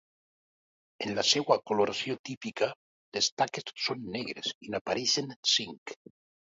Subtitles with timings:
[1.05, 2.71] En la seva coloració típica,
[3.19, 6.01] les taques són negres i n'apareixen cinc.